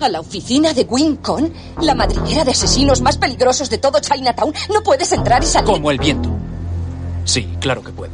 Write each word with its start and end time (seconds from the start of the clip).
¿A 0.00 0.08
la 0.08 0.20
oficina 0.20 0.74
de 0.74 0.82
Wincon? 0.82 1.52
¿La 1.80 1.94
madriguera 1.94 2.44
de 2.44 2.50
asesinos 2.50 3.00
más 3.00 3.16
peligrosos 3.16 3.70
de 3.70 3.78
todo 3.78 3.98
Chinatown? 4.00 4.52
No 4.72 4.82
puedes 4.82 5.10
entrar 5.12 5.42
y 5.42 5.46
salir. 5.46 5.66
Como 5.72 5.90
el 5.90 5.98
viento. 5.98 6.28
Sí, 7.24 7.48
claro 7.60 7.82
que 7.82 7.92
puedo. 7.92 8.12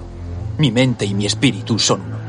Mi 0.58 0.70
mente 0.70 1.04
y 1.04 1.14
mi 1.14 1.26
espíritu 1.26 1.78
son 1.78 2.00
uno. 2.02 2.21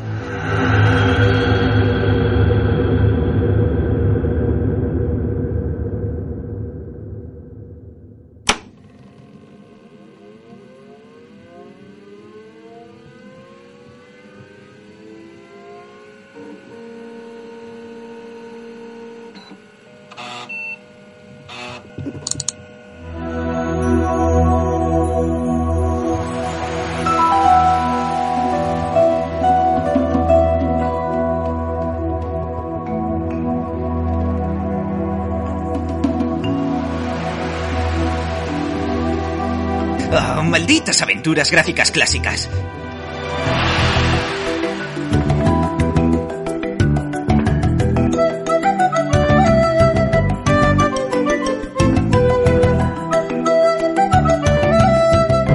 Malditas 40.53 41.01
aventuras 41.01 41.49
gráficas 41.49 41.89
clásicas. 41.89 42.47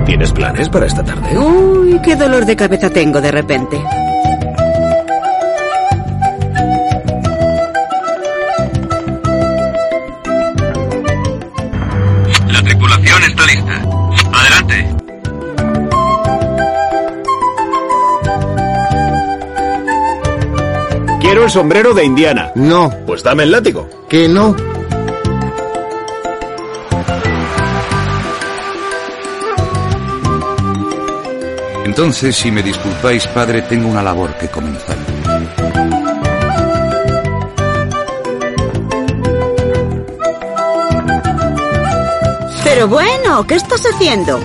¿Tienes 0.05 0.33
planes 0.33 0.69
para 0.69 0.87
esta 0.87 1.05
tarde? 1.05 1.39
Uy, 1.39 2.01
qué 2.03 2.17
dolor 2.17 2.45
de 2.45 2.57
cabeza 2.57 2.91
tengo 2.91 3.21
de 3.21 3.31
repente. 3.31 3.81
El 21.49 21.53
sombrero 21.53 21.95
de 21.95 22.05
Indiana. 22.05 22.53
No, 22.57 22.91
Pues 23.07 23.23
dame 23.23 23.45
el 23.45 23.51
látigo. 23.53 23.89
que 24.07 24.29
no. 24.29 24.55
Entonces, 31.85 32.37
si 32.37 32.51
me 32.51 32.63
disculpáis, 32.63 33.27
padre, 33.29 33.63
tengo 33.63 33.89
una 33.89 34.03
labor 34.03 34.35
que 34.35 34.49
comenzar. 34.49 34.97
Pero 42.65 42.87
bueno, 42.89 43.47
¿qué 43.47 43.55
estás 43.55 43.83
haciendo? 43.87 44.39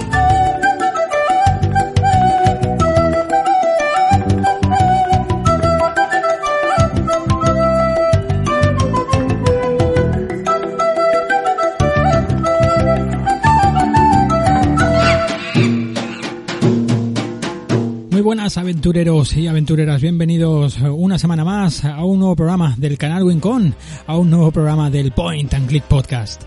Buenas 18.34 18.58
aventureros 18.58 19.38
y 19.38 19.46
aventureras, 19.46 20.02
bienvenidos 20.02 20.80
una 20.80 21.20
semana 21.20 21.46
más 21.46 21.86
a 21.86 22.04
un 22.04 22.18
nuevo 22.18 22.36
programa 22.36 22.74
del 22.80 22.98
canal 22.98 23.22
Wincon, 23.22 23.76
a 24.08 24.18
un 24.18 24.32
nuevo 24.32 24.52
programa 24.52 24.90
del 24.90 25.12
Point 25.12 25.54
and 25.54 25.68
Click 25.68 25.84
Podcast. 25.84 26.42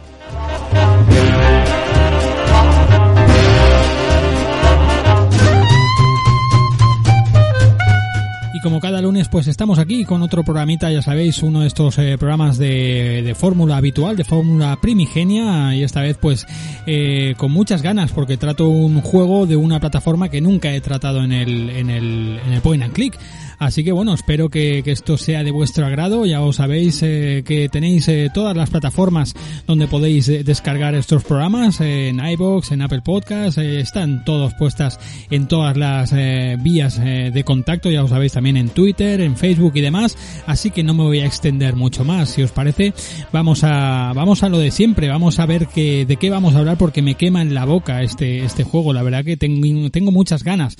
Como 8.66 8.80
cada 8.80 9.00
lunes 9.00 9.28
pues 9.28 9.46
estamos 9.46 9.78
aquí 9.78 10.04
con 10.04 10.22
otro 10.22 10.42
programita, 10.42 10.90
ya 10.90 11.00
sabéis, 11.00 11.40
uno 11.44 11.60
de 11.60 11.68
estos 11.68 11.98
eh, 11.98 12.16
programas 12.18 12.58
de, 12.58 13.32
fórmula 13.38 13.76
habitual, 13.76 14.16
de 14.16 14.24
fórmula 14.24 14.76
primigenia 14.82 15.72
y 15.76 15.84
esta 15.84 16.00
vez 16.00 16.18
pues 16.20 16.48
eh, 16.84 17.36
con 17.36 17.52
muchas 17.52 17.80
ganas 17.80 18.10
porque 18.10 18.36
trato 18.36 18.68
un 18.68 19.02
juego 19.02 19.46
de 19.46 19.54
una 19.54 19.78
plataforma 19.78 20.30
que 20.30 20.40
nunca 20.40 20.74
he 20.74 20.80
tratado 20.80 21.22
en 21.22 21.30
el, 21.30 21.70
en 21.70 21.90
el, 21.90 22.60
point 22.60 22.82
and 22.82 22.92
click. 22.92 23.16
Así 23.58 23.84
que 23.84 23.92
bueno, 23.92 24.12
espero 24.12 24.50
que, 24.50 24.82
que 24.84 24.90
esto 24.90 25.16
sea 25.16 25.44
de 25.44 25.50
vuestro 25.50 25.86
agrado. 25.86 26.26
Ya 26.26 26.42
os 26.42 26.56
sabéis 26.56 27.02
eh, 27.02 27.44
que 27.46 27.68
tenéis 27.68 28.10
todas 28.34 28.56
las 28.56 28.68
plataformas 28.68 29.34
donde 29.66 29.86
podéis 29.86 30.26
descargar 30.26 30.94
estos 30.96 31.22
programas, 31.22 31.80
en 31.80 32.18
iBox, 32.18 32.72
en 32.72 32.82
Apple 32.82 33.02
Podcast, 33.02 33.58
están 33.58 34.24
todos 34.24 34.54
puestas 34.54 34.98
en 35.30 35.46
todas 35.46 35.76
las 35.76 36.12
vías 36.62 37.00
de 37.00 37.44
contacto, 37.44 37.90
ya 37.90 38.02
os 38.02 38.10
sabéis 38.10 38.32
también 38.32 38.55
en 38.56 38.68
Twitter, 38.68 39.20
en 39.20 39.36
Facebook 39.36 39.72
y 39.74 39.80
demás. 39.80 40.16
Así 40.46 40.70
que 40.70 40.82
no 40.82 40.94
me 40.94 41.02
voy 41.04 41.20
a 41.20 41.26
extender 41.26 41.76
mucho 41.76 42.04
más. 42.04 42.30
Si 42.30 42.42
os 42.42 42.52
parece, 42.52 42.94
vamos 43.32 43.64
a 43.64 44.12
vamos 44.14 44.42
a 44.42 44.48
lo 44.48 44.58
de 44.58 44.70
siempre. 44.70 45.08
Vamos 45.08 45.38
a 45.38 45.46
ver 45.46 45.68
que, 45.68 46.06
de 46.06 46.16
qué 46.16 46.30
vamos 46.30 46.54
a 46.54 46.58
hablar 46.58 46.78
porque 46.78 47.02
me 47.02 47.14
quema 47.14 47.42
en 47.42 47.54
la 47.54 47.64
boca 47.64 48.02
este 48.02 48.44
este 48.44 48.64
juego. 48.64 48.92
La 48.92 49.02
verdad 49.02 49.24
que 49.24 49.36
tengo 49.36 49.90
tengo 49.90 50.12
muchas 50.12 50.42
ganas. 50.42 50.76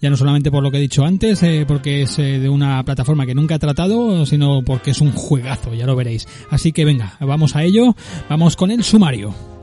Ya 0.00 0.10
no 0.10 0.16
solamente 0.16 0.50
por 0.50 0.62
lo 0.62 0.70
que 0.70 0.78
he 0.78 0.80
dicho 0.80 1.04
antes, 1.04 1.42
eh, 1.42 1.64
porque 1.66 2.02
es 2.02 2.18
eh, 2.18 2.38
de 2.38 2.48
una 2.48 2.82
plataforma 2.84 3.26
que 3.26 3.34
nunca 3.34 3.56
he 3.56 3.58
tratado, 3.58 4.24
sino 4.26 4.62
porque 4.62 4.92
es 4.92 5.00
un 5.00 5.12
juegazo, 5.12 5.74
ya 5.74 5.86
lo 5.86 5.96
veréis. 5.96 6.26
Así 6.50 6.72
que 6.72 6.84
venga, 6.84 7.16
vamos 7.20 7.56
a 7.56 7.64
ello, 7.64 7.96
vamos 8.28 8.56
con 8.56 8.70
el 8.70 8.84
sumario. 8.84 9.57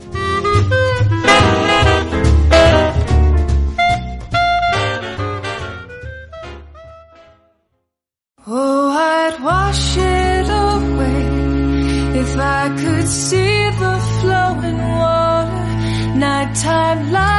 Oh, 8.48 8.90
I'd 8.90 9.42
wash 9.42 9.96
it 9.96 10.46
away 10.48 12.20
if 12.20 12.36
I 12.38 12.68
could 12.80 13.08
see 13.08 13.70
the 13.70 13.98
flowing 14.20 14.78
water, 14.78 16.16
nighttime 16.16 17.10
light 17.10 17.35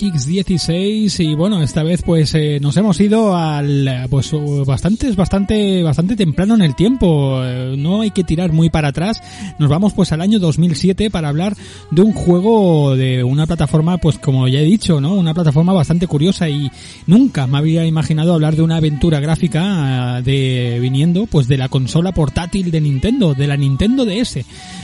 1X16 0.00 1.20
y 1.20 1.34
bueno, 1.34 1.62
esta 1.62 1.82
vez 1.82 2.02
pues 2.02 2.34
eh, 2.34 2.58
nos 2.60 2.76
hemos 2.76 2.98
ido 3.00 3.36
al 3.36 4.06
pues 4.08 4.32
uh, 4.32 4.64
bastante 4.64 5.12
bastante 5.12 5.82
bastante 5.82 6.16
temprano 6.16 6.54
en 6.54 6.62
el 6.62 6.74
tiempo, 6.74 7.40
eh, 7.44 7.74
no 7.76 8.00
hay 8.00 8.10
que 8.10 8.24
tirar 8.24 8.52
muy 8.52 8.70
para 8.70 8.88
atrás. 8.88 9.22
Nos 9.58 9.68
vamos 9.68 9.92
pues 9.92 10.12
al 10.12 10.20
año 10.20 10.38
2007 10.38 11.10
para 11.10 11.28
hablar 11.28 11.54
de 11.90 12.02
un 12.02 12.12
juego 12.12 12.96
de 12.96 13.22
una 13.24 13.46
plataforma 13.46 13.98
pues 13.98 14.18
como 14.18 14.48
ya 14.48 14.60
he 14.60 14.64
dicho, 14.64 15.00
¿no? 15.00 15.14
Una 15.14 15.34
plataforma 15.34 15.72
bastante 15.72 16.06
curiosa 16.06 16.48
y 16.48 16.70
nunca 17.06 17.46
me 17.46 17.58
había 17.58 17.84
imaginado 17.84 18.32
hablar 18.32 18.56
de 18.56 18.62
una 18.62 18.76
aventura 18.76 19.20
gráfica 19.20 20.18
eh, 20.18 20.22
de 20.22 20.78
viniendo 20.80 21.26
pues 21.26 21.46
de 21.46 21.58
la 21.58 21.68
consola 21.68 22.12
portátil 22.12 22.70
de 22.70 22.80
Nintendo, 22.80 23.34
de 23.34 23.46
la 23.46 23.56
Nintendo 23.56 24.04
DS. 24.04 24.38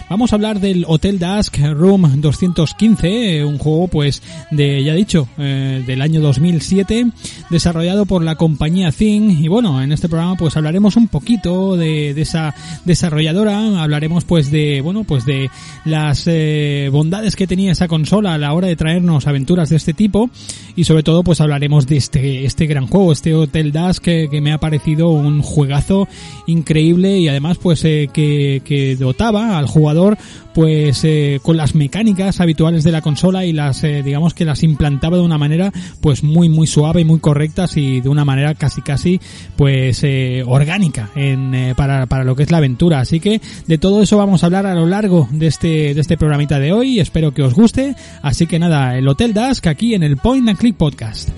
Vamos 0.09 0.33
a 0.33 0.37
hablar 0.37 0.61
del 0.61 0.85
Hotel 0.87 1.19
Dusk 1.19 1.59
Room 1.59 2.21
215, 2.21 3.39
eh, 3.39 3.45
un 3.45 3.59
juego 3.59 3.89
pues 3.89 4.23
de, 4.51 4.85
ya 4.85 4.93
he 4.93 4.97
dicho, 4.97 5.06
eh, 5.39 5.85
del 5.87 6.03
año 6.03 6.21
2007, 6.21 7.07
desarrollado 7.51 8.07
por 8.07 8.23
la 8.23 8.37
compañía 8.37 8.91
Thing. 8.91 9.43
Y 9.43 9.49
bueno, 9.49 9.83
en 9.83 9.93
este 9.93 10.09
programa 10.09 10.37
pues 10.37 10.57
hablaremos 10.57 10.97
un 10.97 11.09
poquito 11.09 11.77
de, 11.77 12.13
de 12.15 12.23
esa 12.23 12.55
desarrolladora, 12.85 13.83
hablaremos 13.83 14.25
pues 14.25 14.51
de, 14.51 14.81
bueno, 14.81 15.05
pues 15.05 15.25
de 15.25 15.51
las 15.85 16.25
eh, 16.27 16.89
bondades 16.91 17.37
que 17.37 17.47
tenía 17.47 17.73
esa 17.73 17.89
consola 17.89 18.35
a 18.35 18.39
la 18.39 18.53
hora 18.53 18.67
de 18.67 18.77
traernos 18.77 19.27
aventuras 19.27 19.71
de 19.71 19.77
este 19.77 19.95
tipo 19.95 20.31
y 20.75 20.85
sobre 20.85 21.03
todo 21.03 21.23
pues 21.23 21.41
hablaremos 21.41 21.87
de 21.87 21.97
este, 21.97 22.45
este 22.45 22.67
gran 22.67 22.87
juego, 22.87 23.13
este 23.13 23.35
Hotel 23.35 23.73
Dusk 23.73 24.03
que, 24.03 24.29
que 24.31 24.41
me 24.41 24.53
ha 24.53 24.59
parecido 24.59 25.11
un 25.11 25.43
juegazo 25.43 26.09
increíble 26.47 27.19
y 27.19 27.29
además 27.29 27.59
pues 27.59 27.85
eh, 27.85 28.09
que, 28.13 28.63
que 28.65 28.97
dotaba 28.97 29.59
al 29.59 29.67
jugador 29.67 30.19
pues 30.57 31.05
eh, 31.05 31.39
con 31.43 31.59
las 31.59 31.75
mecánicas 31.75 32.41
habituales 32.41 32.83
de 32.83 32.91
la 32.91 33.03
consola 33.03 33.45
y 33.45 33.53
las 33.53 33.85
eh, 33.85 34.03
digamos 34.03 34.33
que 34.33 34.47
las 34.47 34.63
implantaba 34.63 34.96
contaba 34.97 35.19
de 35.19 35.23
una 35.23 35.37
manera 35.37 35.73
pues 36.01 36.23
muy 36.23 36.49
muy 36.49 36.67
suave 36.67 37.03
y 37.03 37.05
muy 37.05 37.21
correcta 37.21 37.67
y 37.75 38.01
de 38.01 38.09
una 38.09 38.25
manera 38.25 38.55
casi 38.55 38.81
casi 38.81 39.21
pues 39.57 40.03
eh, 40.05 40.43
orgánica 40.47 41.11
en, 41.15 41.55
eh, 41.55 41.75
para, 41.77 42.07
para 42.07 42.25
lo 42.25 42.35
que 42.35 42.45
es 42.45 42.51
la 42.51 42.59
aventura. 42.59 43.01
Así 43.01 43.21
que 43.21 43.43
de 43.67 43.77
todo 43.77 44.03
eso 44.03 44.17
vamos 44.17 44.43
a 44.43 44.47
hablar 44.47 44.65
a 44.65 44.75
lo 44.75 44.87
largo 44.87 45.29
de 45.31 45.49
este, 45.49 45.93
de 45.93 46.01
este 46.01 46.17
programita 46.17 46.59
de 46.59 46.73
hoy. 46.73 46.99
Espero 46.99 47.33
que 47.33 47.43
os 47.43 47.53
guste. 47.53 47.95
Así 48.23 48.47
que 48.47 48.59
nada, 48.59 48.97
el 48.97 49.07
Hotel 49.07 49.35
Dusk 49.35 49.67
aquí 49.67 49.95
en 49.95 50.03
el 50.03 50.17
Point 50.17 50.49
and 50.49 50.59
Click 50.59 50.77
Podcast. 50.77 51.29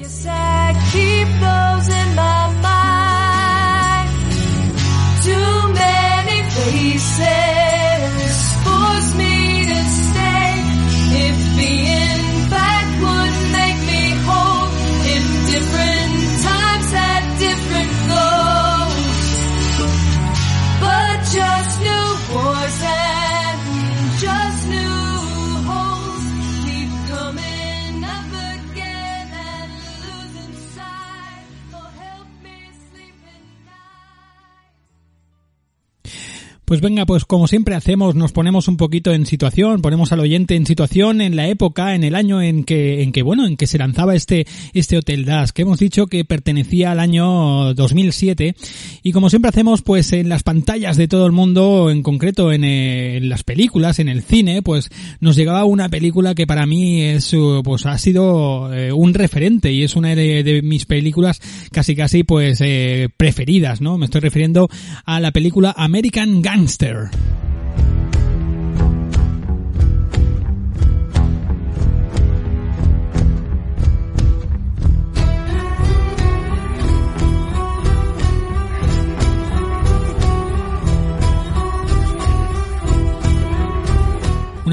Pues 36.68 36.82
venga, 36.82 37.06
pues 37.06 37.24
como 37.24 37.48
siempre 37.48 37.74
hacemos, 37.74 38.14
nos 38.14 38.32
ponemos 38.32 38.68
un 38.68 38.76
poquito 38.76 39.14
en 39.14 39.24
situación, 39.24 39.80
ponemos 39.80 40.12
al 40.12 40.20
oyente 40.20 40.54
en 40.54 40.66
situación 40.66 41.22
en 41.22 41.34
la 41.34 41.48
época, 41.48 41.94
en 41.94 42.04
el 42.04 42.14
año 42.14 42.42
en 42.42 42.62
que, 42.62 43.02
en 43.02 43.10
que 43.10 43.22
bueno, 43.22 43.46
en 43.46 43.56
que 43.56 43.66
se 43.66 43.78
lanzaba 43.78 44.14
este, 44.14 44.46
este 44.74 44.98
Hotel 44.98 45.24
Das, 45.24 45.54
que 45.54 45.62
hemos 45.62 45.78
dicho 45.78 46.08
que 46.08 46.26
pertenecía 46.26 46.92
al 46.92 47.00
año 47.00 47.72
2007. 47.72 48.54
Y 49.02 49.12
como 49.12 49.30
siempre 49.30 49.48
hacemos, 49.48 49.80
pues 49.80 50.12
en 50.12 50.28
las 50.28 50.42
pantallas 50.42 50.98
de 50.98 51.08
todo 51.08 51.24
el 51.24 51.32
mundo, 51.32 51.90
en 51.90 52.02
concreto 52.02 52.52
en, 52.52 52.64
eh, 52.64 53.18
las 53.22 53.44
películas, 53.44 53.98
en 53.98 54.10
el 54.10 54.20
cine, 54.20 54.60
pues 54.60 54.90
nos 55.20 55.36
llegaba 55.36 55.64
una 55.64 55.88
película 55.88 56.34
que 56.34 56.46
para 56.46 56.66
mí 56.66 57.00
es, 57.00 57.32
uh, 57.32 57.62
pues 57.64 57.86
ha 57.86 57.96
sido 57.96 58.74
eh, 58.74 58.92
un 58.92 59.14
referente 59.14 59.72
y 59.72 59.84
es 59.84 59.96
una 59.96 60.14
de, 60.14 60.60
mis 60.62 60.84
películas 60.84 61.40
casi 61.72 61.96
casi 61.96 62.24
pues 62.24 62.60
eh, 62.60 63.08
preferidas, 63.16 63.80
¿no? 63.80 63.96
Me 63.96 64.04
estoy 64.04 64.20
refiriendo 64.20 64.68
a 65.06 65.18
la 65.18 65.32
película 65.32 65.74
American 65.74 66.42
Gangster. 66.58 67.08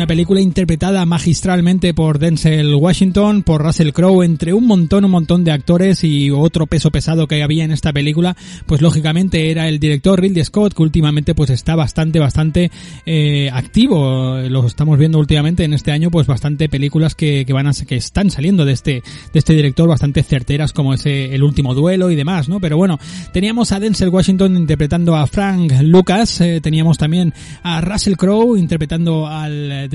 Una 0.05 0.09
película 0.09 0.39
interpretada 0.39 1.03
magistralmente 1.07 1.95
por 1.95 2.19
Denzel 2.19 2.75
Washington, 2.75 3.41
por 3.41 3.63
Russell 3.63 3.89
Crowe, 3.89 4.23
entre 4.23 4.53
un 4.53 4.67
montón, 4.67 5.03
un 5.03 5.09
montón 5.09 5.43
de 5.43 5.51
actores 5.51 6.03
y 6.03 6.29
otro 6.29 6.67
peso 6.67 6.91
pesado 6.91 7.25
que 7.25 7.41
había 7.41 7.63
en 7.63 7.71
esta 7.71 7.91
película, 7.91 8.37
pues 8.67 8.83
lógicamente 8.83 9.49
era 9.49 9.67
el 9.67 9.79
director 9.79 10.21
Ridley 10.21 10.45
Scott, 10.45 10.75
que 10.75 10.83
últimamente 10.83 11.33
pues 11.33 11.49
está 11.49 11.75
bastante, 11.75 12.19
bastante 12.19 12.69
eh, 13.07 13.49
activo. 13.51 14.37
Lo 14.47 14.67
estamos 14.67 14.99
viendo 14.99 15.17
últimamente 15.17 15.63
en 15.63 15.73
este 15.73 15.91
año, 15.91 16.11
pues 16.11 16.27
bastante 16.27 16.69
películas 16.69 17.15
que, 17.15 17.43
que 17.43 17.53
van 17.53 17.65
a, 17.65 17.71
que 17.73 17.95
están 17.95 18.29
saliendo 18.29 18.63
de 18.63 18.73
este, 18.73 19.01
de 19.33 19.39
este 19.39 19.53
director 19.53 19.89
bastante 19.89 20.21
certeras 20.21 20.71
como 20.71 20.93
ese 20.93 21.33
El 21.33 21.41
último 21.41 21.73
duelo 21.73 22.11
y 22.11 22.15
demás, 22.15 22.47
¿no? 22.47 22.59
Pero 22.59 22.77
bueno, 22.77 22.99
teníamos 23.33 23.71
a 23.71 23.79
Denzel 23.79 24.09
Washington 24.09 24.55
interpretando 24.55 25.15
a 25.15 25.25
Frank 25.25 25.73
Lucas, 25.81 26.41
eh, 26.41 26.61
teníamos 26.61 26.99
también 26.99 27.33
a 27.63 27.81
Russell 27.81 28.17
Crowe 28.17 28.55
interpretando 28.55 29.25
al 29.25 29.71
eh, 29.71 29.94